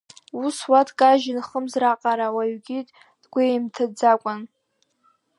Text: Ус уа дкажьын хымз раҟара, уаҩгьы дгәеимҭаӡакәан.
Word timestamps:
Ус 0.43 0.57
уа 0.69 0.81
дкажьын 0.87 1.39
хымз 1.47 1.73
раҟара, 1.81 2.27
уаҩгьы 2.35 2.79
дгәеимҭаӡакәан. 3.23 4.41